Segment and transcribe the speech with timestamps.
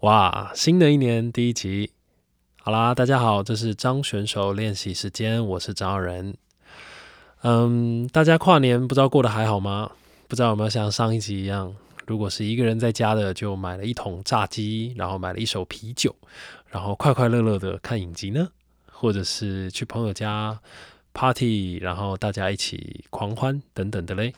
[0.00, 1.92] 哇，新的一年第一集，
[2.62, 6.34] 好啦，大家好，这是张选手练习时间，我是张仁。
[7.42, 9.90] 嗯，大家跨年不知道过得还好吗？
[10.26, 11.76] 不知道有没有像上一集一样，
[12.06, 16.16] 如果是一个人在家的，就买了一桶炸鸡，然后买了一手啤酒，
[16.70, 18.48] 然后快快乐乐的看影集呢？
[18.90, 20.58] 或者是去朋友家
[21.12, 24.32] party，然后大家一起狂欢等等的嘞？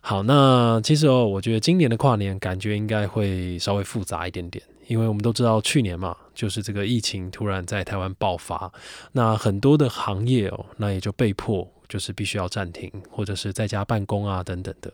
[0.00, 8.72] 好，那其实哦，我觉得今年的跨年感觉应该会稍微复杂一点点，因为我们都知道去年嘛，就是这个疫情突然在台湾爆发，
[9.12, 11.70] 那很多的行业哦，那也就被迫。
[11.90, 14.90] 就是必须要暂停，或者是在家办公啊，等等的。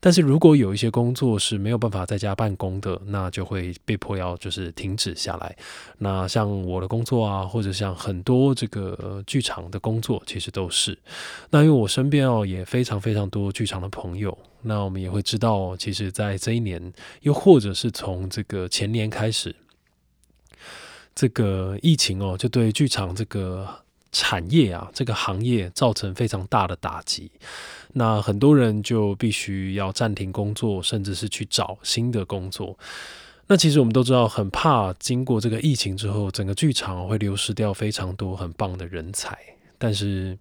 [0.00, 5.56] 但是如果有一些工作是没有办法在家办公的，那就会被迫要就是停止下来。
[5.98, 10.98] 那像我的工作啊，或者像很多这个剧场的工作，其实都是。
[11.50, 19.54] 那因为我身边哦也非常非常多剧场的朋友，那我们也会知道，其实，在这一年，又或者是从这个前年开始，
[21.14, 23.82] 这个疫情哦，就对剧场这个。
[24.12, 27.30] 产业啊，这个行业造成非常大的打击，
[27.94, 32.78] 那很多人就必须要暂停工作，甚至是去找新的工作。
[33.48, 39.36] 那其实我们都知道，很怕经过这个疫情之后，整个剧场会流失掉非常多很棒的人才。
[39.78, 40.38] 但是，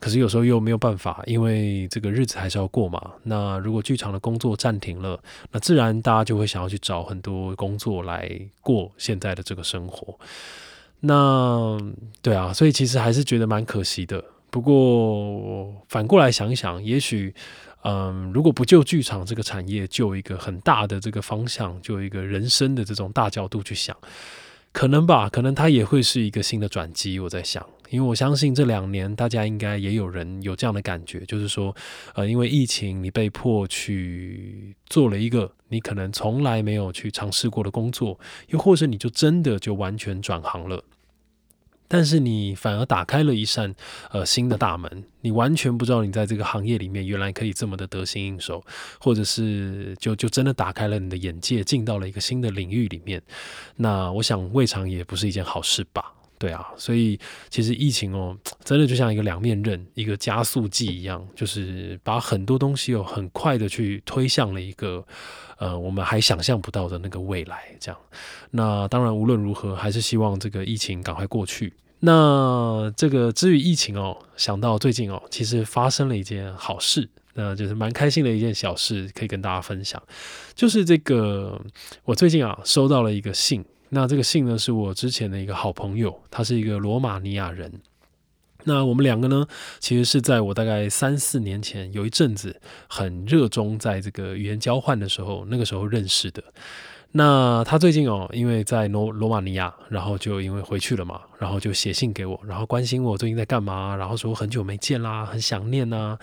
[0.00, 3.12] 可是有时候又没有办法，因为这个日子还是要过嘛。
[3.22, 8.28] 那如果剧场的工作暂停了，那自然大家就会想要去找很多工作来
[8.60, 10.18] 过现在的这个生活。
[11.00, 11.78] 那
[12.22, 14.22] 对啊，所以其实还是觉得蛮可惜的。
[14.50, 17.32] 不过反过来想一想，也许，
[17.84, 23.96] 嗯，如果不就剧场这个产业，就一个很大的这个方向，就一个人生的这种大角度去想，
[24.72, 27.18] 可能吧，可能它也会是一个新的转机。
[27.20, 31.74] 我在想，因为我相信这两年大家应该也有人有这样的感觉，就是说，
[32.14, 40.82] 呃，因为疫情，你被迫去做了一个你可能从来没有去尝试过的工作，又或者你就真的就完全转行了。
[41.92, 43.74] 但是你反而打开了一扇
[44.12, 48.62] 呃新的大门，你完全不知道你在这个行业里面原来可以这么的得心应手，
[49.00, 53.20] 或者是就就真的打开了你的眼界，进到了一个新的领域里面。
[53.74, 56.14] 那我想未尝也不是一件好事吧？
[56.40, 57.20] 对啊，所以
[57.50, 58.34] 其实疫情哦，
[58.64, 65.04] 真的就像一个两面刃，一个加速剂一样，就是把很多东西哦很快的去推向了一个
[65.58, 67.64] 呃我们还想象不到的那个未来。
[67.78, 68.00] 这样，
[68.52, 71.74] 那当然无论如何，还是希望这个疫情赶快过去。
[71.98, 80.02] 那这个至于疫情哦，想到最近哦，其实发生了一件好事，那就是蛮开心的一件小事，可以跟大家分享。
[80.54, 81.60] 就是这个，
[82.04, 87.70] 我最近啊收到了一个信，那这个信呢是我之前的一个好朋友，他是一个罗马尼亚人。
[88.64, 89.46] 那我们两个呢，
[89.78, 96.42] 其实是在我大概三四年前有一阵子很热衷在这个语言交换的时候，那个时候认识的。
[97.12, 106.16] 那他最近哦，因为在罗罗马尼亚，然后就因为回去了嘛，然后就写信给我，然后关心我最近在干嘛，然后说很久没见啦，很想念呐，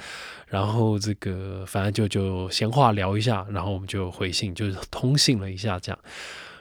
[0.48, 6.00] 然后这个反正就就闲话聊一下，然后我们就回信，就是通信了一下这样。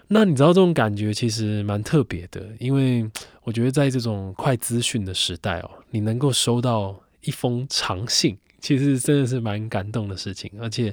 [0.09, 3.09] 那你知道这种感觉其实蛮特别的，因为
[3.43, 8.39] 我觉得在这种快资讯的时代哦，你能够收到一封长信。
[8.59, 10.93] 其实真的是蛮感动的事情，而且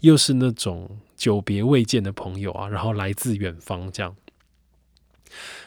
[0.00, 4.16] 又是那种久别未见的朋友啊，然后来自远方这样。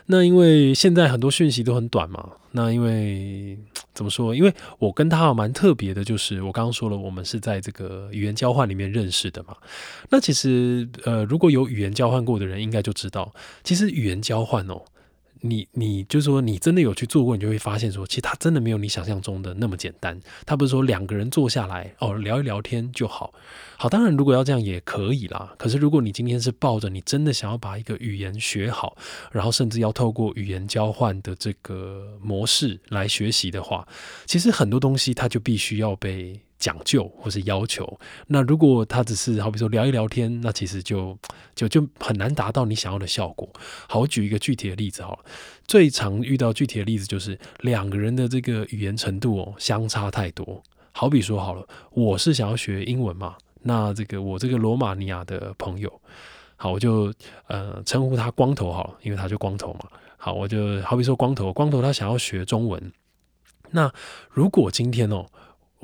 [0.07, 3.57] 那因为现在很多讯息都很短嘛，那因为
[3.93, 4.35] 怎么说？
[4.35, 9.55] 因为我跟他蛮特别的，就是我刚刚说了，我们是在这个语言交换里面认识的嘛。
[10.09, 13.33] 那其实呃，如果有语言交换过的人，应该就知道，
[13.63, 14.81] 其实语言交换哦。
[15.47, 20.19] 你你就是说，你真的有去做过，你就会发现说，其实它真的没有你想象中的那么简单。
[20.45, 23.33] 它不是说两个人坐下来哦聊一聊天就好。
[23.77, 25.53] 好，当然如果要这样也可以啦。
[25.57, 28.97] 可是如果你今天是抱着你真的想要把一个语言学好，
[29.31, 33.87] 然后甚至要透过语言交换的这个模式来学习的话，
[34.25, 36.39] 其实很多东西它就必须要被。
[36.57, 41.17] 讲究或是要求，那如果他只是好比说聊一聊天，那其实就
[41.53, 43.47] 就就很难达到你想要的效果。
[43.89, 45.19] 好，我举一个具体的例子好了，
[45.67, 50.63] 最常遇到具体的例子就是两个人的这个语言程度哦相差太多。
[50.93, 56.01] 好比说好了，我是想要学英文嘛，那这个我这个罗马尼亚的朋友，
[56.55, 57.13] 好，我就
[57.47, 59.81] 呃称呼他光头好了，因为他就光头嘛。
[60.15, 62.91] 好，我就好比说光头，光头他想要学中文，
[63.71, 63.93] 那
[64.31, 65.25] 如果今天哦。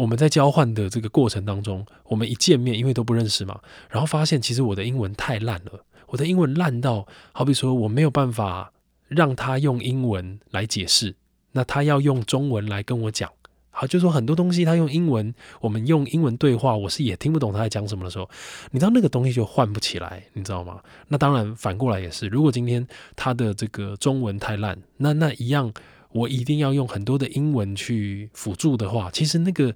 [0.01, 8.73] 我们在交换的这个过程当中，我们一见面，因为都不认识嘛，然后发现其实我的英文太烂了，我的英文烂到好比说我没有办法
[9.07, 11.15] 让他用英文来解释，
[11.51, 13.31] 那他要用中文来跟我讲，
[13.69, 18.27] 好，就说很多东西他用英文，我们用英文对话，我是也听不懂他在讲什么的时候，
[18.71, 20.81] 你知道那个东西就换不起来，你知道吗？
[21.09, 25.71] 那当然反过来也是，如果今天他的这个中文太烂，那那一样
[26.11, 29.73] 我一定要用很多的英文去辅助的话，其实那个。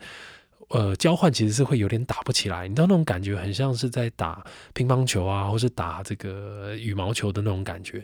[0.70, 4.44] 呃，交换其实是会有点打不起来，你知道那种感觉很像是在打
[4.74, 8.04] 乒乓球啊，或是打这个羽毛球的那种感觉。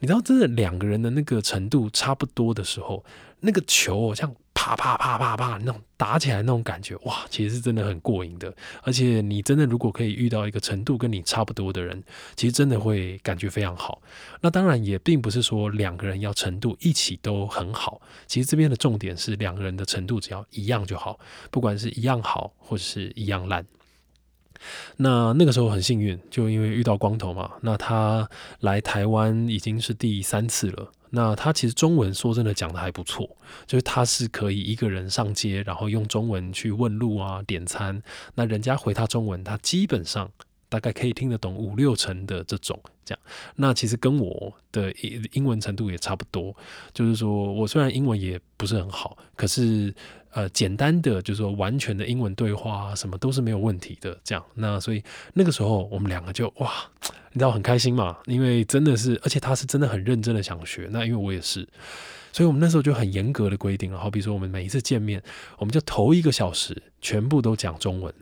[0.00, 3.04] 你知道，真的两个人的那个程度差不多的时候，
[3.40, 4.34] 那个球像。
[4.52, 8.54] 啪啪啪啪啪，那种打起来那种感觉，哇，其实是真的很过瘾的。
[8.82, 12.02] 而且你真的如果可以遇到一个程度跟你差不多的人，
[12.36, 14.02] 其实真的会感觉非常好。
[14.42, 21.18] 那当然也并不是说两个人要程度一起都很好，其实这边的重点是两个人的程度只要一样就好，
[21.50, 23.64] 不管是一样好或者是一样烂。
[24.96, 28.28] 那那个时候很幸运，就因为遇到光头嘛，那他
[28.60, 30.90] 来台湾已经是第三次了。
[31.12, 33.28] 那他其实中文说真的讲的还不错，
[33.66, 38.00] 就是他是可以一个人上街，然后用中文去问路啊、点餐，
[38.36, 40.30] 那人家回他中文，他基本上
[40.70, 43.20] 大概可以听得懂五六成的这种这样。
[43.56, 46.56] 那其实跟我的英英文程度也差不多，
[46.94, 49.94] 就是说我虽然英文也不是很好，可是。
[50.32, 54.40] 呃，简单的就是说完全的英文对话什么都是没有问题的，这样。
[54.54, 55.02] 那所以
[55.34, 56.72] 那个时候我们两个就哇，
[57.32, 60.88] 你知道很开心嘛，因为真的是，而且他是真的很认真的想学。
[60.92, 61.68] 那因为我也是，
[62.32, 65.20] 所以我们那时候就很严格的规定了，好比说我们每一次见面，
[65.58, 68.14] 我们就头一个小时全部都讲中文。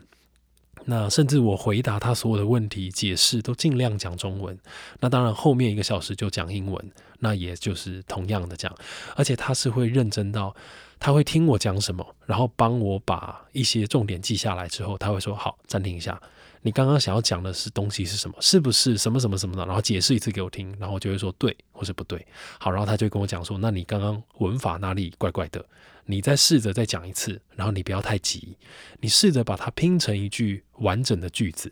[0.85, 4.57] 那甚至我回答他所有的问题、解释都尽量讲中文。
[4.99, 8.73] 那当然后面一个小时就讲英文，那也就是同样的讲，
[9.15, 10.55] 而且他是会认真到。
[11.01, 16.21] 他会听我讲什么，然后帮我把一些重点记下来之后，他会说：“好，暂停一下，
[16.61, 18.35] 你刚刚想要讲的是东西是什么？
[18.41, 22.25] 是不是什么什么什么的？”然后解释一次给我听，然后我就会说对或是不对。
[22.59, 25.65] 好，然后他就跟我讲说：“那你刚刚文法哪里怪怪的？
[26.05, 28.57] 你再试着再讲一次，然后你不要太急，
[28.99, 31.71] 你试着把它拼成一句完整的句子。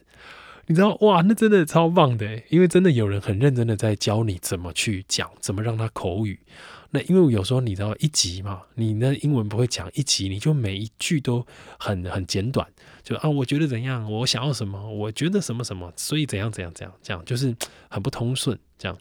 [0.67, 6.39] 你知道哇，那真的超棒的，因为真的有人很认真的在教你怎么去讲，怎么让他口语。”
[6.91, 11.45] 那因为有时候你知道一集嘛，你那英文不会讲一集，你就每一句都
[11.77, 12.67] 很很简短，
[13.03, 17.55] 就啊，我觉得怎样，我想要什么，我觉得什么什么，所以怎样怎样怎样，这样就是
[17.89, 18.97] 很不通顺这样。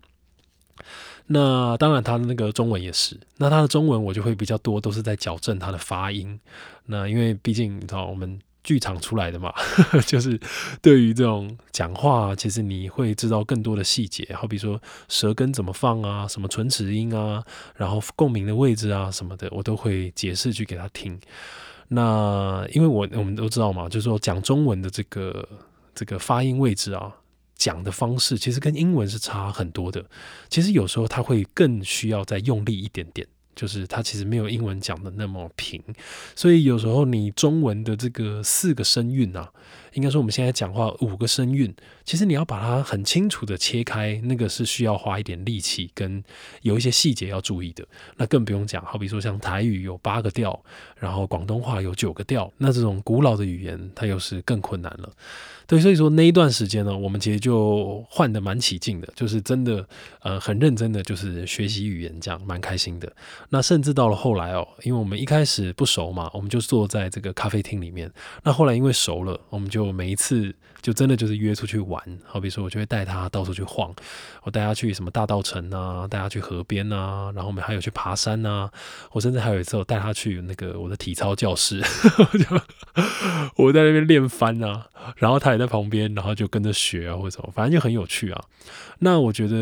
[1.26, 6.38] 那当然他的那个中文也是，那他的中文我就会比较多，都是在矫正他的发音。
[6.86, 8.38] 那因为毕竟你知道我们。
[8.66, 9.54] 剧场出来的嘛，
[10.08, 10.38] 就是
[10.82, 17.40] 对于这种讲话，其实你会知道更多的细节，好比说舌根怎么放啊，什么唇齿音啊，
[17.76, 21.16] 然后共鸣的位置啊什么的，我都会解释去给他听。
[21.86, 25.48] 那因为我我们都知道嘛，就是说讲中文的这个
[25.94, 27.14] 这个发音位置啊，
[27.54, 30.04] 讲的方式其实跟英文是差很多的。
[30.48, 33.24] 其实有时候他会更需要再用力一点点。
[33.56, 35.82] 就是它其实没有英文讲的那么平，
[36.36, 39.50] 所以有时候你中文的这个四个声韵啊，
[39.96, 46.22] 应该说我们现在讲话五个声韵，其实你要把它很清楚的切开，那个是需要花一点力气，跟
[46.60, 47.82] 有一些细节要注意的。
[48.18, 50.62] 那更不用讲，好比说像台语有八个调，
[50.98, 55.10] 然后广东话有九个调，那这种古老的语言，它又是更困难了。
[55.66, 59.84] 对，所以说那一段时间呢，我们其实就换的蛮起劲的，就是真的，
[60.20, 63.12] 呃，很认真的，就是学习语言，这样蛮开心的。
[63.48, 68.08] 那甚至到了后来哦，因为我们一开始不熟嘛，我们就坐在这个咖啡厅里面。
[68.44, 72.00] 那后来因为熟了，我们就我每一次就真的就是约出去玩。
[72.24, 73.92] 好比说，我就会带他到处去晃，
[74.44, 78.70] 我带他去什么大道城啊，带他去河边啊，然后我们还有去爬山啊。
[79.10, 81.82] 我甚至还有一次我带他去那个我的体操教室，
[83.56, 85.56] 我在那边练翻啊，然后他也。
[85.56, 88.44] 在旁边，然后就跟着学啊，或者什么，反正就很有趣啊。
[88.98, 89.56] 那我觉得，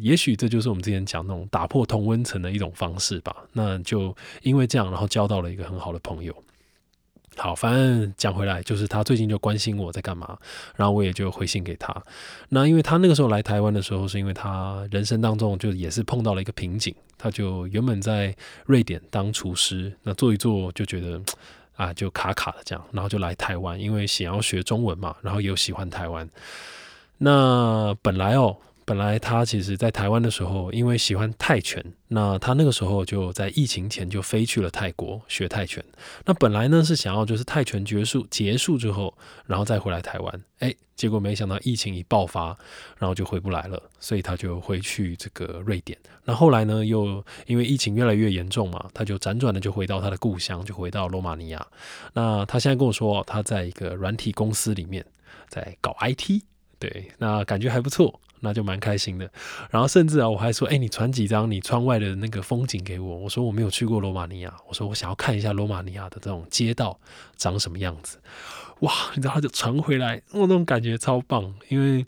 [0.00, 3.36] 也许这就是我们之前讲那种打破同温层的一种方式吧。
[3.52, 6.34] 那就因为这样，然后交到了一个很好的朋友。
[7.36, 10.38] 好，反正讲回来，就是他最近就关心我在干嘛，
[10.76, 11.94] 然后我也就回信给他。
[12.48, 18.34] 那因为他那个时候来台湾的时候，是因为他人生当中就也是碰到了一个瓶颈，他就原本在
[18.66, 21.20] 瑞典当厨师，那做一做就觉得。
[21.76, 26.30] 啊，就卡卡的这样，然后就来台湾，因为想要学中文嘛，然后又喜欢台湾。
[27.18, 28.56] 那本来哦。
[28.86, 35.82] 本来他其实，在台湾的时候，因为喜欢泰拳，那他那个时候就在疫情前就飞去了泰国学泰拳。
[36.24, 40.40] 那本来呢是想要就是泰拳结束结束之后，然后再回来台湾。
[40.58, 42.56] 哎，结果没想到疫情一爆发，
[42.98, 45.98] 然后就回不来了，所以他就回去这个瑞典。
[46.24, 51.66] 那后来呢，又因为疫情越来越严重嘛，他就辗转的就回到他的故乡，就回到罗马尼亚。
[52.12, 55.04] 那他现在跟我说，他在一个软体公司里面
[55.48, 56.42] 在搞 IT，
[56.78, 58.20] 对，那感觉还不错。
[58.44, 59.28] 那就蛮开心的。
[59.70, 63.16] 然后甚至啊，我还说，哎，你传几张你窗外的那个风景给我。
[63.16, 67.00] 我说我没有去过罗马尼亚，我说我想要看一下罗马尼亚的这种街道
[67.36, 68.18] 长什么样子。
[68.80, 72.04] 哇，你知道他就传回来，我那种感觉超棒，因为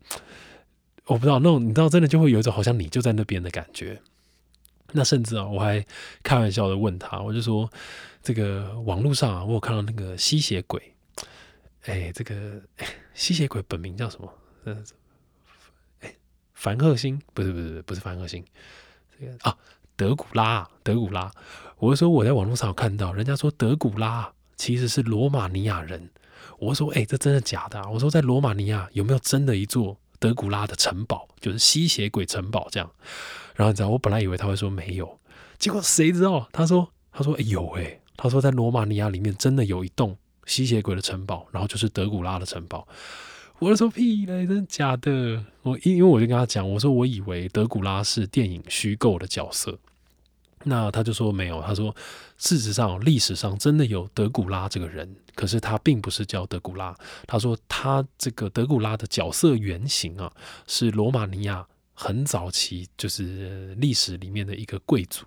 [1.06, 4.00] 我不知道那种，你知道真的就会有一种好像你就在那边的感觉。
[4.92, 5.84] 那甚至啊，我还
[6.22, 7.68] 开玩笑的问他，我就说
[8.22, 10.80] 这个网络上啊，我有看到那个吸血鬼。
[11.86, 12.60] 哎，这个
[13.14, 14.32] 吸血鬼本名叫什么？
[16.56, 17.20] 凡赫星？
[17.32, 18.44] 不是，不是，不是凡赫星。
[19.16, 19.56] 这个啊，
[19.94, 21.30] 德古拉，德古拉。
[21.78, 26.10] 我说我在网络上有看到，人家说德古拉其实是罗马尼亚人。
[26.58, 27.80] 我说，哎，这真的假的？
[27.88, 32.90] 我说，在罗马尼亚有没有真的一座德古拉的城堡，就是吸血鬼城堡这样？
[33.54, 35.20] 然后你知道，我本来以为他会说没有，
[35.58, 36.48] 结果谁知道？
[36.52, 40.16] 他说，他说有哎，他说在罗马尼亚里面真的有一栋。
[40.46, 42.86] 吸血鬼的城堡，然后就是德古拉的城堡。
[43.58, 45.42] 我说屁嘞，真的假的？
[45.62, 49.78] 我因因为我就跟他讲，我说我以为德古拉是电影虚构的角色。
[50.64, 51.94] 那他就说没有，他说
[52.36, 56.94] 事实上历史上真的有德古拉这个人，可是他并不是叫德古拉。
[57.26, 60.30] 他说他这个德古拉的角色原型啊，
[60.66, 65.24] 是罗马尼亚很早期就是历史里面的一个贵族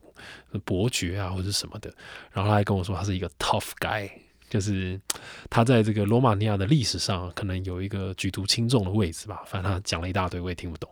[0.64, 1.92] 伯爵啊，或者什么的。
[2.32, 4.08] 然后他还跟我说，他是一个 tough guy。
[4.50, 5.00] 就是
[5.50, 9.42] 他在这个罗马尼亚的历史上，可能有一个举足轻重的位置吧。
[9.46, 10.90] 反正他讲了一大堆，我也听不懂。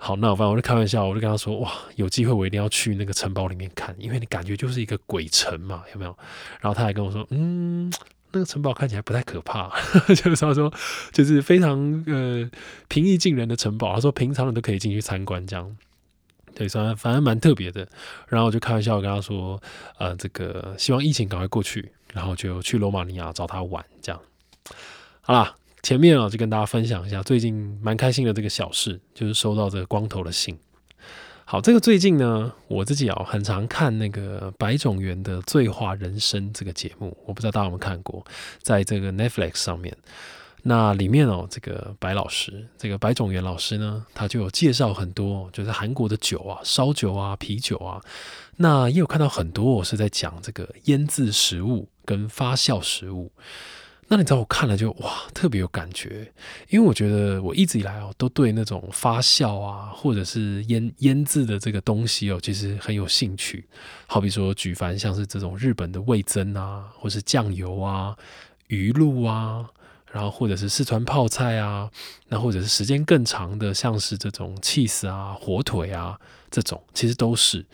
[0.00, 6.16] 好，那反正我就开玩笑，我就跟他说：“哇，有机会我一定要去那个城堡里面看，因为你感觉就是一个鬼城嘛，有没有？”
[6.62, 7.92] 然后他还跟我说：“嗯，
[8.30, 9.68] 那个城堡看起来不太可怕，
[10.06, 10.72] 就是他说
[11.10, 12.48] 就是非常呃
[12.86, 13.92] 平易近人的城堡。
[13.92, 15.74] 他说平常人都可以进去参观，这样。”
[16.54, 17.86] 对，反反正蛮特别的。
[18.28, 19.60] 然后我就开玩笑跟他说
[19.98, 24.20] ：“呃，这个希望疫情赶快过去，然后就去罗马尼亚找他玩。”这样，
[25.20, 30.58] 好啦，前面啊就跟大家分享一下最近蛮开心的这个小事，就是收到这个光头的信。
[31.44, 38.22] 好，这个最近呢，我自己啊很常看那个百种元的《醉话人生》这个节目，我不知道大家有没有看过，
[38.60, 39.96] 在这个 Netflix 上面。
[40.68, 47.98] 那里面哦，这个白老师，这个白种元老师呢，他就有介绍很多，就是韩国的酒啊，烧酒啊，啤酒啊。
[48.56, 53.32] 那也有看到很多，我是在讲这个腌制食物跟发酵食物。
[54.08, 56.30] 那你知道我看了就哇，特别有感觉，
[56.68, 63.64] 因为我觉得我一直以来哦，都对那种发酵啊，或者是腌腌制的这个东西哦，其实很有兴趣。
[64.06, 68.14] 好比说，举凡像是这种日本的味增啊，或是酱油啊、
[68.66, 69.64] 鱼露啊。
[70.12, 71.90] 然后或者是四川泡菜啊，
[72.28, 76.18] 那或者是时间更长的，像是这种 cheese 啊、火腿啊
[76.50, 77.64] 这种，其实都是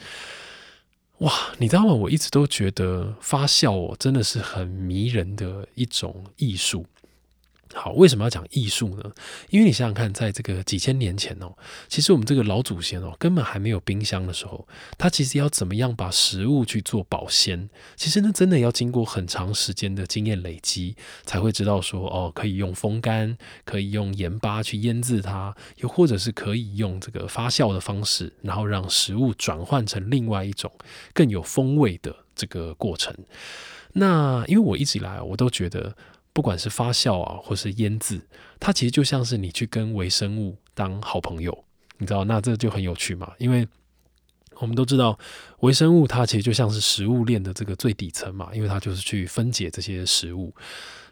[1.19, 1.93] 哇，你知道吗？
[1.93, 6.85] 我一直都觉得发酵哦，真的是很迷人的一种艺术。
[7.75, 9.13] 好，为什么要讲艺术呢？
[9.51, 11.53] 因为你想想看，在这个几千年前哦，
[11.89, 14.67] 其实我们这个老祖先哦，根本还没有冰箱的时候，
[14.97, 17.69] 他其实要怎么样把食物去做保鲜？
[17.97, 30.71] 其实呢，真的要经过很长时间的经验累积，才会知道说哦，可以用风干，可以用盐巴去腌制它，又或者是可以用这个发酵的方式，然后让食物转换成另外一种
[31.13, 33.13] 更有风味的这个过程。
[33.95, 35.97] 那因为我一直以来我都觉得。
[36.35, 38.21] 不管是发酵啊，或是腌制，
[38.61, 41.65] 它其实就像是你去跟微生物当好朋友，
[41.97, 42.25] 你知道？
[42.25, 43.33] 那这就很有趣嘛。
[43.39, 43.67] 因为
[44.57, 45.17] 我们都知道，
[45.61, 50.53] 微生物它其实就像是食物链的这个最底层嘛，因为它就是去分解这些食物。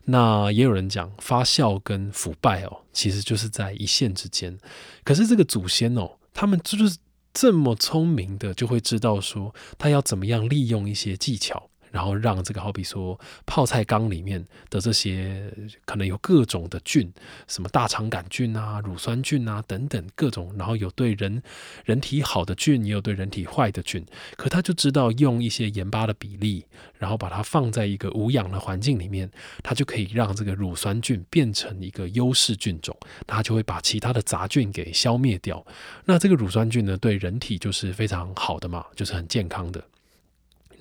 [0.04, 4.58] 那也有人讲，发酵跟腐败哦，其实就是在一线之间。
[5.04, 6.98] 可是这个祖先哦，他们就是
[7.32, 11.68] 这么聪明的，就会知道说，他要怎么样利用一些技巧。
[11.92, 15.52] 然后让这个好比说泡菜缸里面的这些
[15.84, 17.12] 可能有各种的菌，
[17.46, 21.40] 什么大肠杆菌啊、乳酸菌啊等等各种，然后有对人
[21.84, 24.04] 人体好的菌，也有对人体坏的菌。
[24.36, 26.64] 可他就知道用一些盐巴的比例，
[26.98, 29.30] 然后把它放在一个无氧的环境里面，
[29.62, 32.96] 它就可以让这个乳酸菌变成一个优势菌种，
[33.26, 35.64] 它就会把其他的杂菌给消灭掉。
[36.06, 39.84] 那这个乳酸菌呢，对人体就是非常好的嘛，就是很健康的。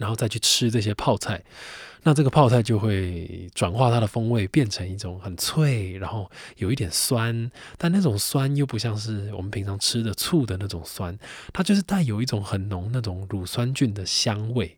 [0.02, 1.42] 然后再去吃这些泡菜，
[2.04, 11.18] 那这个泡菜就会转化它的风味，变成一种很脆，然后有一点酸，但那种酸又不像是我们平常吃的醋的那种酸，
[11.54, 14.78] 它就是带有一种很浓那种乳酸菌的香味。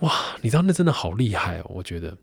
[0.00, 0.12] 哇，
[0.42, 2.16] 你知道那真的好厉害哦，我觉得。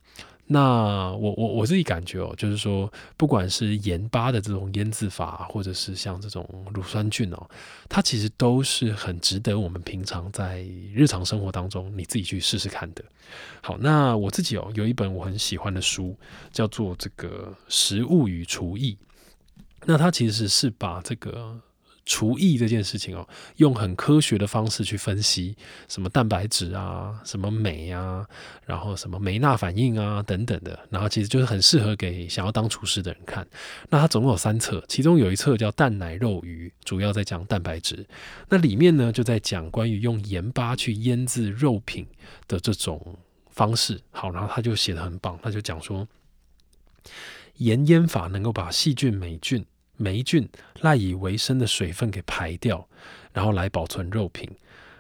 [0.48, 7.50] 那我我我自己感觉哦，就是说，不管是盐巴的这种腌制法，或者是像这种乳酸菌哦，
[7.90, 13.04] 它其实都是很值得我们平常在日常生活当中你自己去试试看的。
[13.62, 16.16] 好，那我自己哦有一本我很喜欢的书，
[16.52, 18.98] 叫做这个《食物与厨艺》。
[19.86, 21.60] 那它其实是把这个。
[22.08, 25.56] 厨艺这件事情哦，用很科学的方式去分析
[25.90, 28.26] 什么蛋白质啊、什么镁啊，
[28.66, 33.46] 然后什么梅纳反应啊等等的，然后其实就是很适合给想要当厨师的人看。
[33.90, 38.08] 那它总共有三册，其中有一册叫蛋奶肉鱼，主要在讲蛋白质。
[38.48, 42.08] 那里面呢就在讲关于用盐巴去腌制肉品
[42.48, 43.18] 的这种
[43.50, 44.00] 方式。
[44.12, 46.08] 好，然后他就写的很棒，他就讲说，
[47.58, 49.66] 盐腌法能够把细菌、霉菌。
[49.98, 50.48] 霉菌
[50.82, 52.88] 赖以为生的水分给排掉，
[53.34, 54.50] 然后来保存肉品。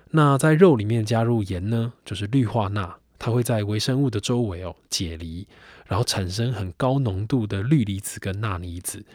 [0.09, 5.47] 那在肉里面加入盐呢，就是氯化钠，它会在微生物的周围哦解离，
[5.85, 9.05] 然后产生很高浓度的氯离子跟钠离子。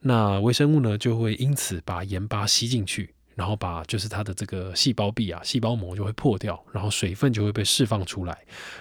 [0.00, 8.38] 那微生物呢就会因此把盐巴吸进去，然后把就是它的这个细胞壁啊、细胞膜就会破掉，然后水分就会被释放出来，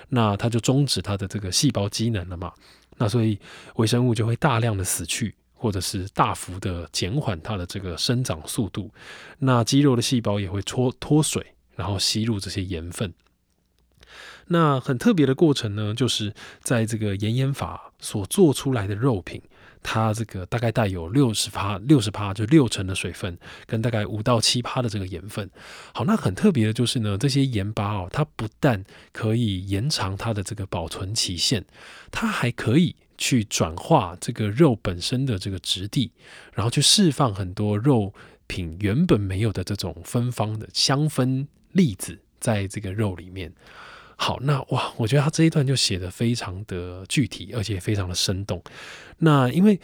[0.09, 2.51] 那它就终止它的这个细胞机能了嘛。
[2.97, 3.37] 那所以
[3.75, 5.35] 微生物就会大量的死去。
[5.59, 8.89] 或者是大幅的减缓它的这个生长速度，
[9.39, 13.13] 那肌肉的细胞也会脱脱水，然后吸入这些盐分。
[14.47, 19.39] 那很特别的过程呢，就是在这个盐盐法所做出来的肉品，
[19.83, 23.37] 它这个大概带有六十帕六十帕就六成的水分，
[23.67, 25.47] 跟大概五到七帕的这个盐分。
[25.93, 31.65] 好，那很特别的就是呢，这些盐巴哦，它不但可以延长它的这个保存期限，
[32.09, 32.95] 它还可以。
[33.19, 36.11] 去转化这个肉本身的这个质地，
[36.53, 38.13] 然后去释放很多肉
[38.47, 43.53] 品原本没有的这种芬芳的香氛粒子在这个肉里面。
[44.15, 48.63] 好，那哇，我觉得他这一段就写的非常的具体，而且非常的生动。
[49.17, 49.79] 那因为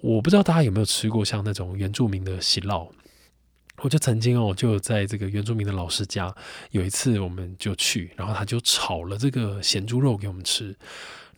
[0.00, 2.88] 我不知道大家有没有吃过像那种原住民的喜酪，
[3.78, 6.32] 我就曾经哦，就在这个原住民的老师家，
[6.70, 10.76] 有一次我们就去，然后他就炒了这个咸猪肉给我们吃。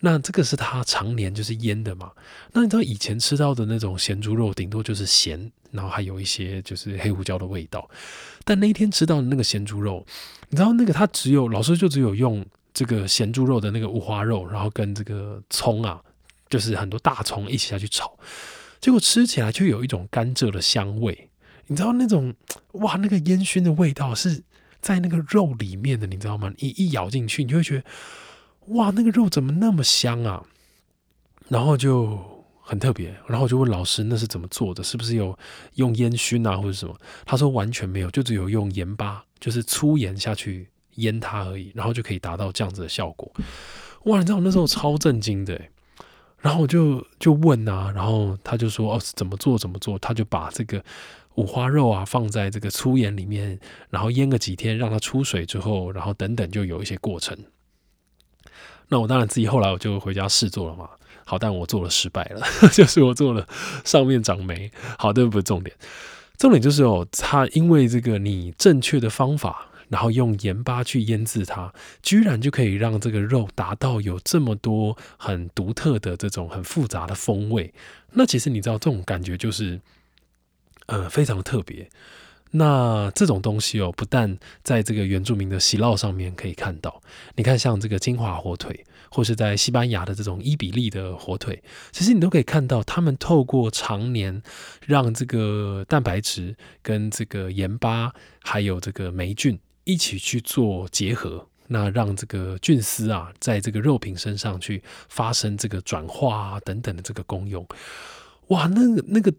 [0.03, 2.11] 那这个是他常年就是腌的嘛？
[2.53, 7.87] 那你知道以前吃到的那种咸猪肉，顶多就是咸，然后还有一些就是黑胡椒的味道。
[8.43, 10.03] 但那一天吃到的那个咸猪肉，
[10.49, 12.43] 你知道那个他只有老师就只有用
[12.73, 16.01] 这个咸猪肉的那个五花肉，然后跟这个葱啊，
[16.49, 18.11] 就是很多大葱一起下去炒，
[18.79, 21.29] 结果吃起来就有一种甘蔗的香味。
[21.67, 22.33] 你知道那种
[22.71, 24.41] 哇，那个烟熏的味道是
[24.81, 26.51] 在那个肉里面的，你知道吗？
[26.57, 27.83] 一一咬进去，你就会觉得。
[28.67, 30.43] 哇，那个肉怎么那么香啊？
[31.49, 32.17] 然后就
[32.61, 34.81] 很特别，然后我就问老师那是怎么做的？
[34.83, 35.37] 是不是有
[35.75, 36.95] 用烟熏啊，或者什么？
[37.25, 43.29] 他说完全没有，就只有用盐巴，就是粗盐下去腌它而已，然后就可以达到这样子的效果。
[44.05, 45.59] 哇，你知道那时候超震惊的，
[46.37, 49.99] 然后我就就问啊，然后他就说哦，怎么做怎么做？
[49.99, 50.81] 他就把这个
[51.35, 57.37] 五花肉啊放在这个粗盐里面，然后腌个几天，让它出水之后，然后等等就有一些过程。
[58.91, 60.89] 那我当然自己后来我就回家试做了嘛，
[61.23, 63.47] 好，但我做了失败了， 就是我做了
[63.85, 64.69] 上面长霉。
[64.99, 65.73] 好，这不是重点，
[66.37, 71.73] 重点就是哦，它因为这个你正确的方法，然后用盐巴去腌制它，
[72.03, 77.73] 居然就可以让这个肉达到有这么多很独特的这种很复杂的风味。
[78.11, 79.79] 那其实你知道这种感觉就是，
[80.87, 81.89] 呃，非常的特别。
[82.51, 87.01] 那这种东西哦，不但在这个原住民的喜酪上面可以看到，
[87.35, 94.41] 你看像这个金华火腿，或是在西班牙的这种伊比利的火腿，其实你都可以看到，他们透过常年
[94.85, 98.11] 让这个蛋白质跟这个盐巴
[98.43, 107.65] 还有这个霉菌一起去做结合，那让这个菌丝啊，在这个肉品身上去发生这个转化啊等等的这个功用，
[108.47, 109.33] 哇，那个那个。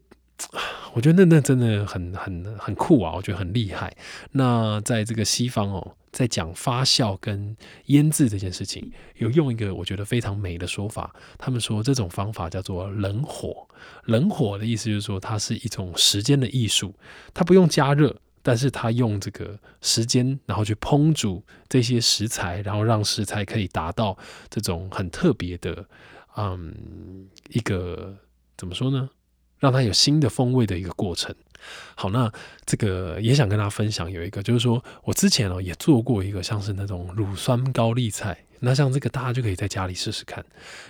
[0.95, 3.13] 我觉得那那真的很很很酷啊！
[3.15, 3.95] 我觉得很厉害。
[4.33, 11.15] 那在这个西方哦，在讲发酵跟腌制这件事情，有用一个我觉得非常美的说法。
[11.39, 13.67] 他们说这种方法叫做冷火。
[14.05, 16.95] 冷火的意思就是说，它是一种时间的艺术。
[17.33, 24.17] 它不用加热，但是它用这个时间，然后去烹煮这些食材，然后让食材可以达到
[24.51, 25.85] 这种很特别的，
[26.37, 26.75] 嗯，
[27.51, 28.17] 一个
[28.57, 29.09] 怎么说呢？
[29.63, 31.33] 让它有新的风味的一个过程。
[31.95, 32.31] 好，那
[32.67, 40.45] 这个也想跟大家分享，有一个就是说我之前哦也做过一个像是那种乳酸高丽菜，那像这个大家就可以在家里试试看。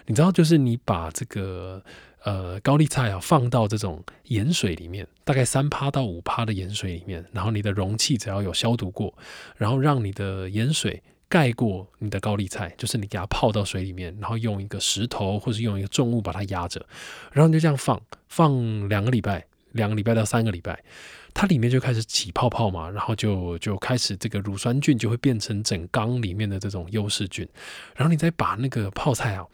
[0.07, 1.83] 你知道，就是你把这个
[2.25, 9.13] 呃高丽菜啊放到这种盐水里面，大概三趴到五趴的盐水里面，然后你的容器只要有消毒过，
[9.59, 11.03] 然后让你的盐水。
[11.33, 16.85] 盖过你的高丽菜，就是你给它泡到水里面，然后用一个石头或者用一个重物把它压着，
[17.33, 20.85] 然后你就这样放放两个礼拜，两个礼拜到三个礼拜，
[21.33, 27.49] 它里面就开始起泡泡嘛，然后就就开始这个乳酸菌就会变成整缸里面的这种优势菌，
[27.97, 29.47] 然后你再把那个泡菜啊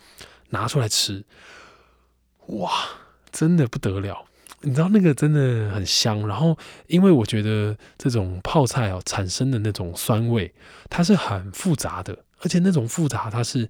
[0.51, 1.25] 拿出来吃，
[2.47, 2.73] 哇，
[3.31, 4.25] 真的不得了！
[4.63, 6.27] 你知道那个真的很香。
[6.27, 10.53] 然后，因为我觉得这种泡菜哦产生的那种酸味，
[10.89, 13.69] 它是很复杂的，而且那种复杂它是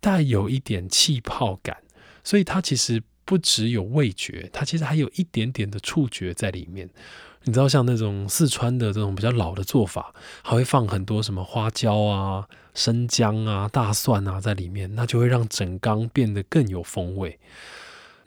[0.00, 1.76] 带有一点气泡感，
[2.24, 6.88] 所以它其实不只有味觉，它其实还有一点点的触觉在里面。
[7.44, 17.38] 你知道，像那种四川的这种比较老的做法，还会放很多什么花椒啊、生姜啊、大蒜啊在里面，那就会让整缸变得更有风味。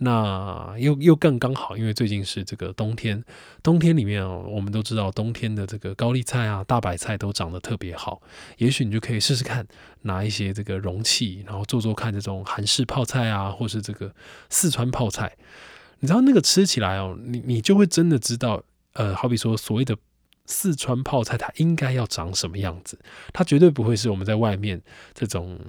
[0.03, 3.23] 那又又更刚好，因为最近是这个冬天，
[3.61, 8.21] 冬天里面哦，我们都知道冬天的这个高丽菜啊、大白菜都长得特别好。
[8.57, 9.65] 也许你就可以试试看，
[10.01, 14.13] 拿一些这个容器，然后做做看这种韩式泡菜啊，或是这个
[14.49, 15.35] 四川泡菜。
[15.99, 18.63] 你知道那个吃起来哦，你你就会真的知道。
[18.95, 19.97] 呃，好比说所谓的
[20.45, 22.99] 四川泡菜，它应该要长什么样子？
[23.33, 24.79] 它绝对不会是我们在外面
[25.15, 25.59] 这种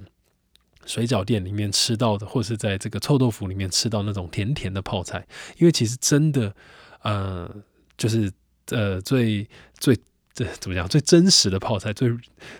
[0.85, 5.25] 水饺店里面吃到的，或是在这个臭豆腐里面吃到那种甜甜的泡菜。
[5.57, 6.55] 因为其实真的，
[7.01, 7.49] 呃，
[7.97, 8.31] 就是
[8.69, 9.97] 呃最最
[10.33, 10.87] 这怎么讲？
[10.87, 12.09] 最真实的泡菜，最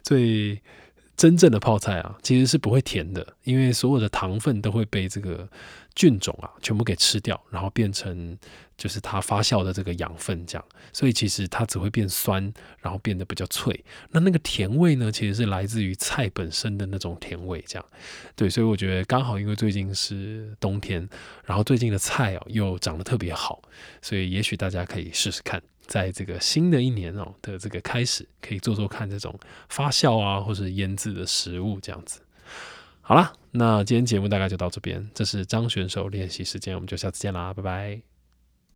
[0.04, 0.62] 最
[1.16, 5.48] 真正的泡菜啊，其实是不会甜的，因为所有的糖分都会被这个。
[5.96, 8.38] 菌种啊，全部给吃掉，然后变成
[8.78, 13.84] 就是它发酵的这个养分，这样，所以其实它只会变酸，然后变得比较脆。
[14.12, 17.86] 那那个甜味呢，其实是来自于菜本身的那种甜味，这样。
[18.36, 21.08] 对，所以我觉得刚好，因为最近是冬天，
[21.46, 23.62] 然后最近的菜哦又长得特别好，
[24.02, 29.38] 所以也许大家可以试试看，在这个新的一年哦的这个开始，可以做做看这种
[29.70, 32.22] 发酵啊或者腌制的食物，这样子。
[33.02, 35.10] 好啦，那今天节目大概就到这边。
[35.14, 38.14] 这是张选手练习时间，我们就下次见啦，拜拜。